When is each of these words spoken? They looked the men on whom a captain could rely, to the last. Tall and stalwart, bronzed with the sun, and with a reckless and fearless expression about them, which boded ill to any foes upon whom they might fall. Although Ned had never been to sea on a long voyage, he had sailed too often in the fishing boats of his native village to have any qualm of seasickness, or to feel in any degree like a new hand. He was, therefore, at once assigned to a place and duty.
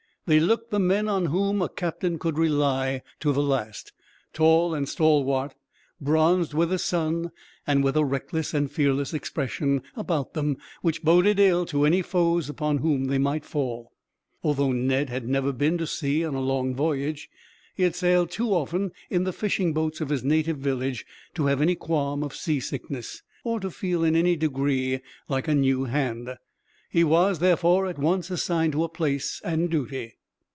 They 0.27 0.39
looked 0.39 0.69
the 0.71 0.79
men 0.79 1.09
on 1.09 1.25
whom 1.25 1.61
a 1.61 1.67
captain 1.67 2.17
could 2.17 2.37
rely, 2.37 3.01
to 3.19 3.33
the 3.33 3.41
last. 3.41 3.91
Tall 4.33 4.73
and 4.73 4.87
stalwart, 4.87 5.55
bronzed 5.99 6.53
with 6.53 6.69
the 6.69 6.77
sun, 6.77 7.31
and 7.67 7.83
with 7.83 7.97
a 7.97 8.05
reckless 8.05 8.53
and 8.53 8.71
fearless 8.71 9.13
expression 9.13 9.81
about 9.95 10.33
them, 10.33 10.57
which 10.81 11.01
boded 11.03 11.37
ill 11.39 11.65
to 11.65 11.83
any 11.85 12.01
foes 12.01 12.47
upon 12.47 12.77
whom 12.77 13.05
they 13.05 13.17
might 13.17 13.43
fall. 13.43 13.91
Although 14.43 14.71
Ned 14.71 15.09
had 15.09 15.27
never 15.27 15.51
been 15.51 15.77
to 15.79 15.87
sea 15.87 16.23
on 16.23 16.35
a 16.35 16.39
long 16.39 16.75
voyage, 16.75 17.29
he 17.75 17.83
had 17.83 17.95
sailed 17.95 18.29
too 18.29 18.53
often 18.53 18.91
in 19.09 19.23
the 19.25 19.33
fishing 19.33 19.73
boats 19.73 19.99
of 19.99 20.09
his 20.09 20.23
native 20.23 20.59
village 20.59 21.03
to 21.33 21.47
have 21.47 21.61
any 21.61 21.75
qualm 21.75 22.23
of 22.23 22.35
seasickness, 22.35 23.23
or 23.43 23.59
to 23.59 23.71
feel 23.71 24.01
in 24.03 24.15
any 24.15 24.35
degree 24.37 25.01
like 25.27 25.47
a 25.49 25.55
new 25.55 25.85
hand. 25.85 26.29
He 26.89 27.03
was, 27.03 27.39
therefore, 27.39 27.87
at 27.87 27.99
once 27.99 28.29
assigned 28.31 28.73
to 28.73 28.83
a 28.85 28.89
place 28.89 29.41
and 29.45 29.69
duty. 29.69 30.15